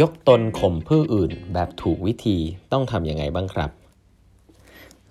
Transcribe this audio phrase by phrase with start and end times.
[0.00, 2.36] ยกตนข่มผู้อื่นแบบถูกวิธี
[2.72, 3.70] ต้องทำยังไงบ้างครับ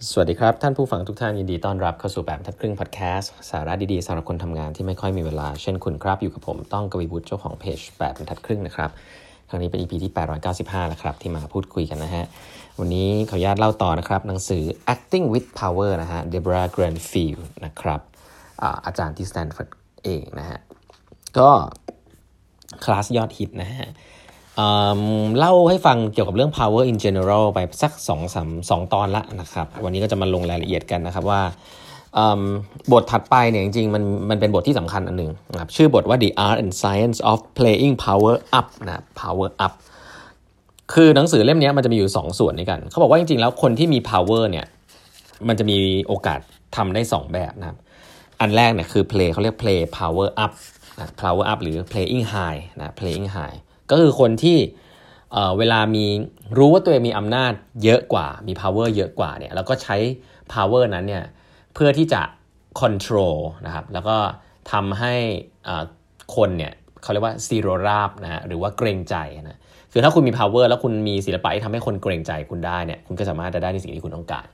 [0.10, 8.90] สวัสดีครับ ท่านผู้ฟังทุกท่านยินดีต้อนรับเข้าสู่แปดบรรทัดครึ่งพอดแคสต์สาระดีๆสำหรับคนทำงานที่ไม่ค่อยมีเวลาเช่นคุณครับอยู่กับผมต้องกวีวุฒิเจ้าของเพจแปดบรรทัดครึ่งนะครับ
[9.50, 10.12] ครั้งนี้เป็น EP ที่
[10.50, 12.26] 895แล้วครับ ที่มาพูดคุยกันนะฮะ
[12.80, 14.64] วันนี้ขออนุญาตเล่าต่อนะครับ หนังสือ
[14.94, 18.02] acting with power นะฮะ Deborah Gruenfeld นะครับ
[18.62, 19.70] อาอาจารย์ที่สแตนฟอร์ด
[20.04, 20.60] เองนะฮะ
[21.38, 21.50] ก็
[22.84, 23.90] คลาสยอดฮิตนะฮะ
[25.38, 31.42] เล่าให้ฟังเกี่ยวกับเรื่อง power in general ไปสัก2องสามสองตอนละนะครับ วันนี้ก็จะมาลงรายละเอียดกันนะครับว่า
[32.92, 39.74] บทถัดไปเนี่ยจริงๆมันมันเป็นบทที่สำคัญอันหนึ่งนะครับชื่อบทว่า the art and science of playing power up นะ power up
[40.94, 44.66] คือหนังสือเล่มนี้มันจะมีอยู่ 2 ส่วนด้วยกัน เขาบอกว่าจริงๆแล้วคนที่มี power เนี่ย
[45.48, 46.40] มันจะมีโอกาส
[46.76, 47.78] ทำได้ 2 แบบนะครับ
[48.42, 50.52] อันแรกเนี่ยคือ play เขาเรียก play power up
[51.00, 53.58] นะ power up หรือ playing high นะ playing high
[53.92, 54.58] ก็คือคนที่
[55.58, 56.06] เวลามี
[56.58, 59.96] รู้ว่าตัวเองมีอำนาจเยอะกว่ามี power เยอะกว่าเนี่ยแล้วก็ใช้
[60.54, 61.24] power นั้นเนี่ย
[61.74, 62.22] เพื่อที่จะ
[62.82, 64.18] control นะครับแล้วก็
[64.72, 65.14] ทำให้
[66.36, 69.60] คนเนี่ยเขาเรียกว่าซีโรราบนะฮะหรือว่าเกรงใจนะ
[69.92, 74.48] คือถ้าคุณมี power แล้วคุณมีศิลปะที่ทำให้คนเกรงใจคุณได้เนี่ยคุณก็สามารถจะได้ในสิ่งที่คุณต้องการ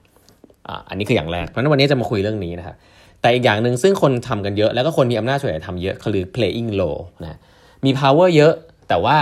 [0.90, 2.76] อันนี้คืออย่างแรกเพราะฉะนั้นวันนี้จะมาคุยเรื่องนี้นะครับ
[3.22, 7.38] แต่อีกอย่างหนึ่งซึ่งคนทำกันเยอะแล้วก็คนมีอำนาจส่วนใหญ่ทำเยอะคือ playing low นะ
[7.86, 8.54] มี power เยอะ
[8.94, 9.20] แต่ว่า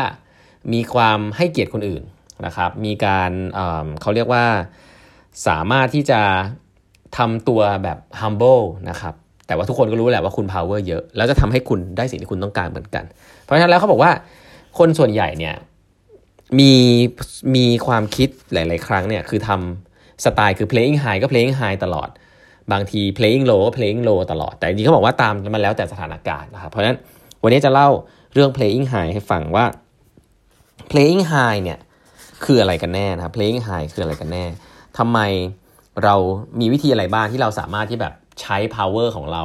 [0.73, 2.03] มีความให้เกียรติคนอื่น
[2.45, 3.31] นะครับ มีการ
[4.02, 4.45] เขาเรียกว่า
[5.47, 6.22] สามารถที่จะ
[7.17, 9.13] ทำตัวแบบ humble นะครับ
[9.47, 13.03] แต่ว่าทุกคนก็รู้แหละว่าคุณ power เยอะ แล้วจะทำให้คุณได้สิ่งที่คุณต้องการเหมือนกัน
[13.41, 14.11] เพราะฉะนั้นแล้วเขาบอกว่า
[14.78, 15.55] คนส่วนใหญ่เนี่ย
[16.59, 16.73] มี
[17.56, 22.09] มีความคิดหลาย ๆ ครั้งเนี่ยคือทำสไตล์คือ playing high ก็ playing high ตลอด
[22.72, 26.97] บางที playing low ก็ playing low ตลอด แต่จริงเขาบอกว่าตามมันแล้วแต่สถานการณ์นะครับ เพราะฉะนั้น
[27.44, 27.89] วันนี้จะเล่า
[28.34, 29.66] เรื่อง playing high ให้ฟังว่า
[30.92, 31.80] playing high เนี่ย
[32.46, 34.46] คืออะไรกันแน่นะครับ playing high คืออะไรกันแน่
[34.97, 35.19] ทำไม
[36.03, 36.16] เรา
[36.59, 39.44] มีวิธีอะไรบ้างที่เราสามารถที่แบบใช้ power ของเรา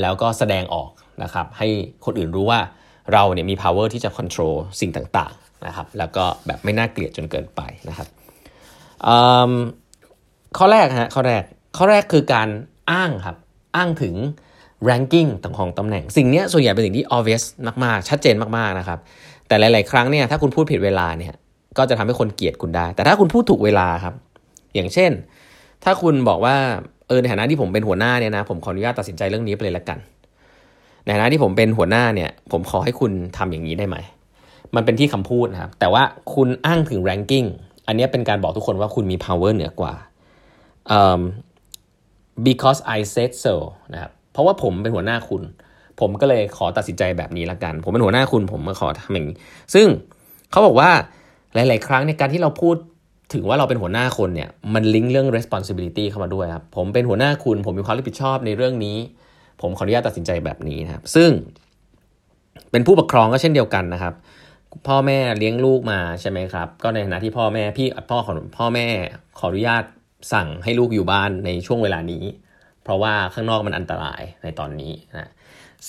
[0.00, 0.90] แล้วก็แสดงออก
[1.22, 1.68] นะครับ ให้
[2.04, 2.60] คนอื่นรู้ว่า
[3.12, 8.08] เราเนี่ยมี power ที่จะ control สิ่งต่างๆนะครับ แล้วก็แบบไม่น่าเกลียดจนเกินไปนะครับ
[10.58, 11.42] ข้อแรกฮะข้อแรก
[11.76, 12.48] ข้อแรกคือการ
[12.90, 13.36] อ้างครับ
[13.76, 14.14] อ้างถึง
[14.88, 17.44] ranking ต่างของตำแหน่ง สิ่งนี้ส่วนใหญ่เป็นสิ่งที่ obvious
[17.84, 18.98] มากๆ ชัดเจนมากๆนะครับ
[19.48, 21.34] แต่หลาย ๆ ครั้งเนี่ยถ้าคุณพูดผิดเวลาเนี่ย
[21.78, 24.14] ก็จะทำให้คนเกลียดคุณได้ แต่ถ้าคุณพูดถูกเวลาครับ
[24.74, 25.10] อย่างเช่น
[25.84, 26.56] ถ้าคุณบอกว่า
[27.08, 29.98] เออในฐานะที่ผมเป็นหัวหน้าเนี่ยนะผมขออนุญาตตัดสินใจเรื่องนี้ไปเลยละกัน
[31.04, 33.96] ในฐานะที่ผมเป็นหัวหน้าเนี่ย ผมขอให้คุณทำอย่างนี้ได้ไหม
[34.74, 36.02] มันเป็นที่คำพูดนะครับ แต่ว่า
[36.34, 37.48] คุณอ้างถึง ranking
[37.86, 39.94] อันนี้เป็นการบอกทุกคนว่าคุณมี power เหนือกว่า
[40.98, 41.20] um,
[42.48, 43.54] because I said so
[43.92, 45.42] นะครับ พราะว่าผมเป็นหัวหน้าคุณ
[46.00, 49.36] ผมก็เลยขอตัดสินใจแบบนี้ละกัน ผมเป็นหัวหน้าคุณ ผมมาขอทำอย่างนี้
[49.74, 49.86] ซึ่ง
[50.50, 50.90] เขาบอกว่า
[51.54, 52.76] หลาย ๆ ครั้งในการที่เราพูด
[53.34, 58.96] ถึงว่าเราเป็นหัวหน้าคนเนี่ยมันลิงก์เรื่อง responsibility เข้ามาด้วยครับผมเป็นหัวหน้าคุณ ผมมีความรับผิดชอบในเรื่องนี้
[59.60, 61.30] ผมขออนุญาตตัดสินใจแบบนี้นะครับ ซึ่ง
[62.70, 64.14] เป็นผู้ปกครองก็เช่นเดียวกันนะครับ
[64.86, 68.86] พ่อแม่เลี้ยงลูกมาใช่ไหมครับ ก็ในฐานะที่พ่อแม่พี่พ่อของพ่อแม่
[69.38, 69.84] ขออนุญาต
[70.32, 72.24] สั่งให้ลูกอยู่บ้านในช่วงเวลานี้
[72.88, 75.30] เพราะว่าข้างนอกมันอันตรายในตอนนี้นะ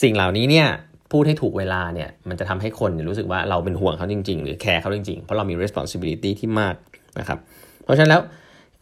[0.01, 0.67] สิ่งเหล่านี้เนี่ย
[1.11, 6.75] พูดให้ถูกเวลาเนี่ยมันจะทำให้คนรู้สึกว่าเราเป็นห่วงเขาจริง ๆ หรือแคร์เขาจริง ๆ เพราะเรามี responsibility ที่มาก
[7.19, 7.39] นะครับ
[7.83, 8.21] เพราะฉะนั้นแล้ว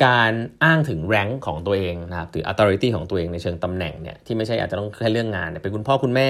[0.06, 0.32] การ
[0.64, 6.30] อ้างถึงแรงของตัวเองนะครับหรือ authority ของตัวเองในเชิงตำแหน่งเนี่ยที่ไม่ใช่อาจจะต้องแค่เรื่องงานเป็นคุณพ่อคุณแม่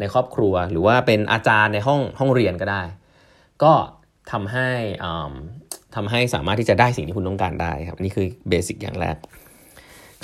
[0.00, 2.82] ในครอบครัว หรือว่าเป็นอาจารย์ในห้องห้องเรียนก็ได้
[3.62, 3.72] ก็
[4.32, 4.70] ทำให้
[5.94, 9.16] ทำให้สามารถที่จะได้สิ่งที่คุณต้องการได้ครับนี่คือเบสิกอย่างแรก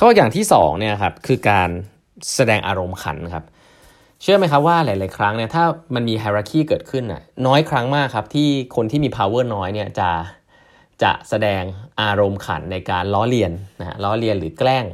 [0.01, 1.69] ข้ออย่างที่2เนี่ยครับคือการ
[2.35, 3.45] แสดงอารมณ์ขันครับ
[4.23, 10.11] เชื่อไหมครับว่าหลาย ๆ ครั้งเนี่ยถ้ามันมี hierarchy เกิดขึ้นน่ะน้อยครั้งมากครับที่คนที่มี power น้อยเนี่ยจะ
[11.03, 11.63] จะแสดง
[12.03, 14.85] อารมณ์ขันในการล้อเลียนนะล้อเลียนหรือแกล้ง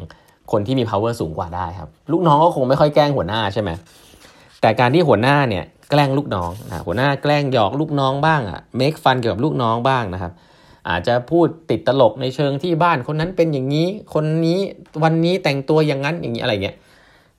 [0.53, 3.71] คนที่มี power สูงกว่าได้ครับ ลูกน้องก็คงไม่ค่อยแกล้งหัวหน้าใช่ไหม
[4.61, 10.33] แต่การที่หัวหน้าเนี่ยแกล้งลูกน้องนะหัวหน้าแกล้งหยอกลูกน้องบ้างอะ make fun เกี่ยวกับลูกน้องบ้างนะครับ
[10.89, 14.59] อาจจะพูดติดตลกในเชิงที่บ้านคนนั้นเป็นอย่างนี้ คนนี้
[15.05, 16.77] วันนี้แต่งตัวอย่างนั้นอย่างนี้อะไรเงี้ย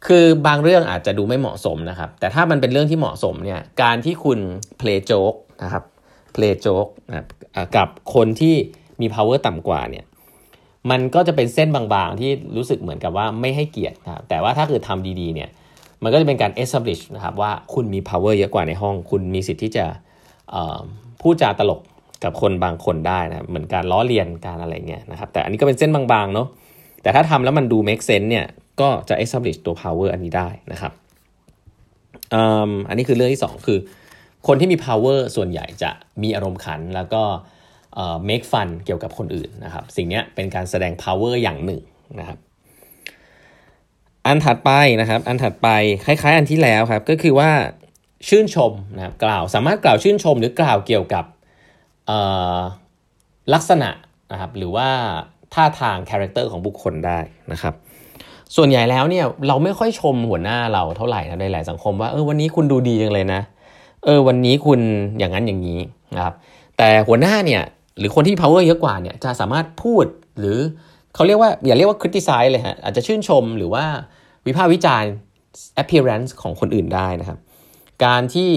[0.07, 4.39] คือบางเรื่องอาจจะดูไม่เหมาะสมนะครับ แต่ถ้ามันเป็นเรื่องที่เหมาะสมเนี่ยการที่คุณ
[4.79, 5.83] play joke นะครับ
[6.35, 7.25] play joke นะ
[7.77, 8.55] กับคนที่
[9.01, 10.05] มี power ต่ำกว่าเนี่ย
[10.91, 15.49] มันก็จะเป็นเส้นบางๆ ที่รู้สึกเหมือนกับว่าไม่ให้เกียรตินะแต่ว่าถ้าเกิดทำดีๆเนี่ย
[16.03, 19.85] มันก็จะเป็นการ establish นะครับว่าคุณมี power เยอะกว่าในห้อง คุณมีสิทธิ์ที่จะ
[21.21, 21.81] พูดจาตลก
[22.23, 26.47] กับคนบางคนได้นะเหมือนการล้อเลียนการอะไรเงี้ยนะครับ แต่อันนี้ก็เป็นเส้นบางๆเนาะ
[27.01, 28.45] แต่ถ้าทำแล้วมันดู make sense เนี่ย
[28.81, 30.94] ก็จะ establish ตัว power อันนี้ได้นะครับ
[32.89, 33.79] อันนี้คือเรื่องที่ 2 คือ
[34.47, 35.91] คนที่มี power ส่วนใหญ่จะ
[36.23, 37.23] มีอารมณ์ขันแล้วก็
[38.29, 41.81] make fun เกี่ยวกับคนอื่นนะครับ สิ่งนี้เป็นการแสดง power อย่างหนึ่ง
[42.19, 42.38] นะครับ
[44.27, 44.71] อันถัดไป
[45.01, 45.69] นะครับ อันถัดไป
[46.06, 47.51] คล้ายๆ อันที่แล้วครับ ก็คือว่า
[48.27, 51.25] ชื่นชมนะครับกล่าวสามารถกล่าวชื่นชมหรือกล่าวเกี่ยวกับ
[53.53, 53.89] ลักษณะ
[54.31, 54.89] นะครับหรือว่า
[55.53, 57.19] ท่าทาง character ของบุคคลได้
[57.51, 57.74] นะครับ
[58.56, 63.42] ส่วนใหญ่แล้วเนี่ยเราไม่ค่อยชมหัวหน้าเราเท่าไหร่นะในหลายสังคมว่าเออวันนี้คุณดูดีจังเลยนะ
[64.06, 64.80] เออวันนี้คุณ
[65.19, 65.80] อย่างนั้นอย่างนี้
[66.15, 66.36] นะครับ
[66.77, 67.62] แต่หัวหน้าเนี่ย
[67.98, 70.06] หรือคนที่ power เยอะกว่าเนี่ยจะสามารถพูด
[70.39, 70.57] หรือ
[71.15, 73.86] เขาเรียกว่าอย่าเรียกว่า criticize เลยฮะอาจจะชื่นชมหรือว่า
[74.48, 75.12] วิพากษ์วิจารณ์
[75.81, 77.39] appearance ของคนอื่นได้นะครับ
[78.06, 78.51] การที่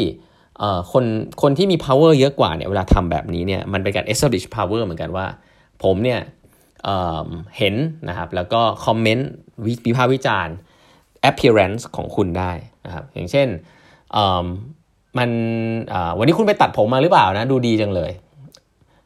[0.93, 1.05] คน
[1.43, 5.27] คนที่มี power เยอะกว่าเนี่ยเวลาทำแบบนี้เนี่ยมันเป็นการ establish power เหมือนกันว่า
[5.83, 6.21] ผมเนี่ย
[6.85, 7.75] เเห็น
[8.09, 9.29] นะครับแล้วก็คอมเมนต์
[9.87, 10.55] วิพากษ์วิจารณ์
[11.31, 12.53] appearance ของคุณได้
[12.87, 13.49] นะครับอย่างเช่น
[15.19, 15.31] มัน
[16.19, 18.11] วันนี้คุณไปตัดผมมาหรือเปล่านะดูดีจังเลย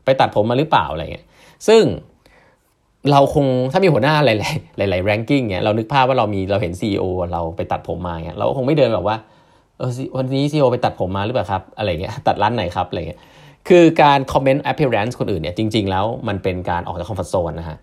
[0.04, 1.26] ไปตัดผมมาหรือเปล่าอะไรเงี้ย
[1.68, 1.82] ซึ่ง
[3.10, 4.28] เราคงถ้ามีหัวหน้าห
[4.80, 9.16] ลายๆหลายๆ ranking เนี่ยเรานึกภาพว่าเรามีเราเห็น CEO เราไปตัดผมมาเนี่ยเราคงไม่เดินแบบว่า
[9.78, 13.20] เออวันนี้ CEO ไปตัดผมมาหรือเปล่าครับอะไรเงี้ยตัดร้านไหนครับอะไรเงี้ย
[13.68, 17.78] คือการคอมเมนต์ appearance คนอื่นเนี่ยจริง ๆ แล้วมันเป็นการออกจากคอมฟอร์ทโซนนะฮะ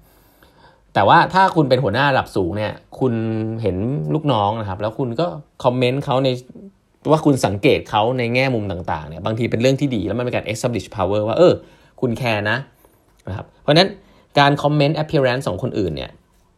[0.94, 3.14] แต่ว่าถ้าคุณเป็นหัวหน้าระดับสูงเนี่ย คุณ
[3.62, 3.78] เห็น
[4.14, 5.28] ลูกน้องนะครับ แล้วคุณก็
[5.64, 6.30] คอมเมนต์เขาใน
[7.12, 11.54] ว่าคุณสังเกตเขาในแง่มุมต่างๆเนี่ยบางทีเป็นเรื่องที่ดีแล้วมันเป็นการ establish power ว่าเออ
[12.02, 12.58] คุณแคร์นะ
[13.28, 13.90] นะครับเพราะนั้น
[14.40, 16.12] การคอมเมนต์ appearance ของคนอื่นเนี่ย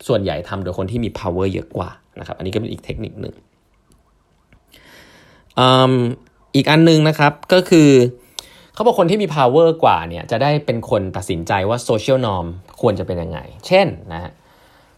[0.07, 1.89] ส่วนใหญ่ทำโดยคนที่มี power เยอะกว่า
[2.19, 3.35] นะครับอันนี้ก็เป็นอีกเทคนิคหนึ่ง
[6.55, 7.89] อีกอันนึงนะครับก็คือ
[8.73, 12.47] เขาบอกคนที่มี power กว่าเนี่ยจะได้เป็นคนตัดสินใจว่า social norm
[12.81, 14.31] ควรจะเป็นยังไง เช่นนะฮะ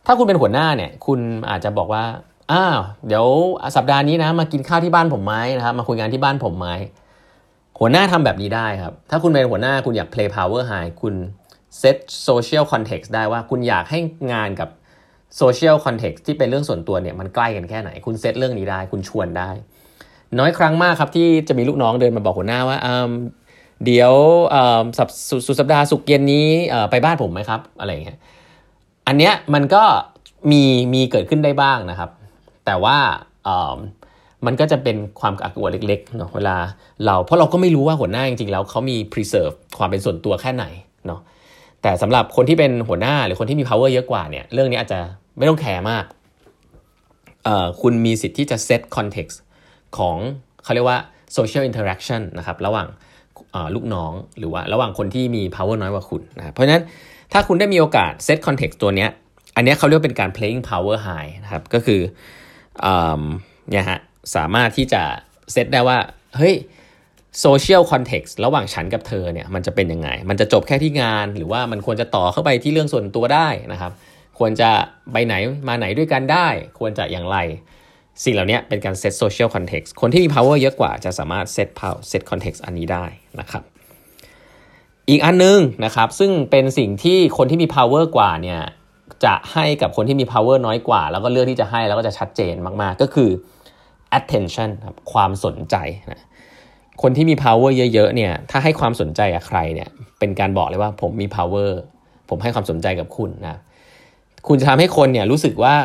[0.05, 1.19] ถ้าคุณเป็นหัวหน้าเนี่ยคุณ
[1.49, 2.03] อาจจะบอกว่า
[2.51, 3.25] อ้าวเดี๋ยว
[3.75, 6.67] สัปดาห์นี้นะมากินข้าวที่บ้านผมไหมนะครับมาคุยงานที่บ้านผมไหม
[7.79, 11.15] หัวหน้าทำแบบนี้ได้ครับ ถ้าคุณเป็นหัวหน้าคุณอยาก play power high คุณ
[11.81, 11.97] set
[12.27, 13.99] social context ได้ว่าคุณอยากให้
[14.33, 14.69] งานกับ
[15.41, 19.51] social context ที่เป็นเรื่องส่วนตัวเนี่ยมันใกล้กันแค่ไหน คุณเซตเรื่องนี้ได้ คุณชวนได้
[20.37, 22.77] น้อยครั้งมากครับที่จะมีลูกน้องเดินมาบอกหัวหน้าว่า
[23.85, 24.13] เดี๋ยว
[24.97, 25.09] สัป
[25.47, 26.47] สุดสัปดาห์สุกเย็นนี้
[26.91, 28.17] ไปบ้านผมไหมครับ อะไรเงี้ย
[29.07, 29.83] อันเนี้ยมันก็
[30.51, 32.09] มีมีเกิดขึ้นได้บ้างนะครับ
[32.65, 32.97] แต่ว่า
[34.45, 36.55] มันก็จะเป็นความอักวดเล็กๆเนาะเวลา
[37.05, 40.65] เราเพราะเราก็ไม่รู้ว่าหัวหน้าจริงๆแล้วเขามี preserve ความเป็นส่วนตัวแค่ไหน
[41.07, 41.21] เนาะ
[41.81, 44.99] แต่สำหรับคนที่เป็นหัวหน้าหรือคนที่มี power เยอะกว่าเนี่ยเรื่องนี้อาจจะ
[45.37, 46.05] ไม่ต้องแคร์มาก
[47.81, 49.37] คุณมีสิทธิ์ที่จะ set context
[49.97, 50.17] ของ
[50.63, 50.99] เขาเรียกว่า
[51.37, 52.87] social interaction นะครับระหว่าง
[53.75, 56.83] ลูกน้องหรือว่าระหว่างคนที่มี power น้อยกว่าคุณนะเพราะฉะนั้น
[57.33, 59.09] ถ้าคุณได้มีโอกาส set context ตัวเนี้ย
[59.55, 62.01] อันนี้เขาเรียกเป็นการ playing power high นะครับก็คือ
[63.69, 63.99] เนี่ยฮะ
[64.35, 65.01] สามารถที่จะ
[65.51, 65.97] เซตได้ว่า
[66.37, 66.55] เฮ้ย
[67.45, 73.91] social context ระหว่างฉันกับเธอเนี่ยมันจะเป็นยังไง มันจะจบแค่ที่งาน หรือว่ามันควรจะต่อเข้าไปที่เรื่องส่วนตัวได้นะครับ
[74.39, 74.69] ควรจะ
[75.11, 75.33] ไปไหน
[75.67, 76.47] มาไหนด้วยกันได้
[76.79, 77.37] ควรจะอย่างไร
[78.23, 83.05] สิ่งเหล่านี้เป็นการ set social context คนที่มี power เยอะกว่าจะสามารถ set power set context อันนี้ได้
[83.39, 83.63] นะครับ
[85.09, 88.59] อีกอันนึงนะครับ ซึ่งเป็นสิ่งที่คนที่มี power กว่าเนี่ย
[89.25, 93.29] จะให้กับคนที่มี power น้อยกว่า แล้วก็เลือกที่จะให้แล้วก็จะชัดเจนมากๆ ก็คือ
[94.19, 95.75] attention ครับความสนใจ
[96.11, 96.21] นะ
[97.01, 99.89] คนที่มี power เยอะๆเนี่ยถ้าให้ความสนใจกับใครเนี่ย
[100.19, 101.69] เป็นการบอกเลยว่าผมมี power
[102.29, 103.57] ผมให้ความสนใจกับคุณนะ
[104.47, 105.75] คุณจะทำให้คนเนี่ยรู้สึกว่า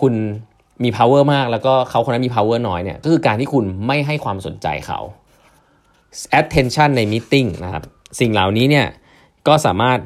[0.00, 0.14] คุณ
[0.84, 4.98] มี power มาก แล้วก็เขาคนนั้นมี power น้อยเนี่ยก็คือการที่คุณไม่ให้ความสนใจเขา
[6.40, 7.82] attention ใน meeting นะครับ
[8.20, 8.86] สิ่งเหล่านี้เนี่ย
[9.48, 9.98] ก็สามารถ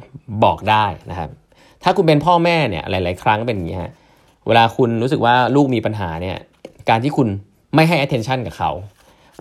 [0.45, 1.31] บอกได้นะครับ
[1.83, 3.93] ถ้าคุณเป็นพ่อแม่เนี่ยหลาย ๆ ครั้งเป็นอย่างนี้ฮะ
[4.47, 6.37] เวลาคุณรู้สึกว่าลูกมีปัญหาเนี่ย
[6.89, 7.29] การที่คุณ
[7.75, 8.71] ไม่ให้ attention กับเขา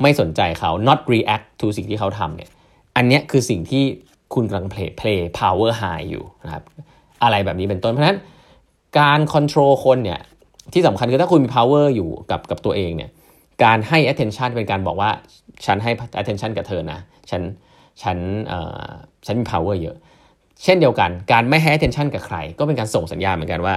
[0.02, 2.50] ไม่สนใจเขา not react to สิ่งที่เขาทำเนี่ย
[2.96, 3.84] อันนี้คือสิ่งที่
[4.34, 6.64] คุณกำลัง play play power high อยู่นะครับ
[7.24, 8.20] อะไรแบบนี้เป็นต้นเพราะฉะนั้น
[9.00, 10.20] การ control คนเนี่ย
[10.74, 13.10] ที่สำคัญคือถ้าคุณมี power อยู่กับกับตัวเองเนี่ย
[13.64, 15.10] การให้ attention เป็นการบอกว่า
[15.66, 17.00] ฉันให้ attention กับเธอนะ
[17.30, 17.42] ฉัน
[18.04, 18.88] ฉันเอ่อ
[19.26, 19.96] ฉันมี power เยอะ
[20.64, 23.76] เช่นเดียวกัน การไม่ให้ attention กับใคร ก็เป็นการส่งสัญญาณเหมือนกันว่า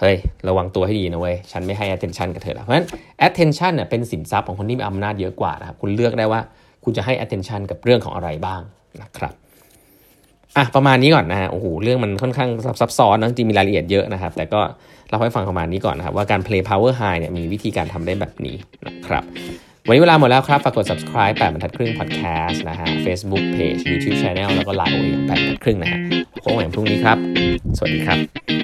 [0.00, 0.16] เฮ้ย
[0.48, 2.86] ระวังตัวให้ดีนะเว้ยฉันไม่ให้ attention กับเธอแล้วเพราะฉะนั้น
[3.26, 6.40] attention เนี่ยเป็นสินทรัพย์ของคนที่มีอำนาจเยอะกว่านะครับคุณเลือกได้ว่า
[6.84, 8.60] คุณจะให้ attention กับเรื่องของอะไรบ้าง
[9.02, 9.34] นะครับ
[10.56, 14.60] อะประมาณนี้ก่อนนะฮะโอ้โหเรื่องมันค่อนข้างซับซ้อนนะจริงมีรายละเอียดเยอะนะครับ แต่ก็
[15.10, 18.56] เราให้ฟังประมาณนี้ก่อนนะครับ ว่าการ play power high เนี่ยมีวิธีการทำได้แบบนี้
[18.86, 19.24] นะครับ
[19.86, 26.00] วันนี้เวลาหมดแล้วครับ ฝากกด subscribe แปดบรรทัดครึ่ง podcast นะฮะ Facebook page YouTube channel แล้วก็ Line โอเอแปดบรรทัดครึ่งนะฮะ
[26.42, 27.18] พบกันใหม่พรุ่งนี้ครับ
[27.76, 28.63] สวัสดีครับ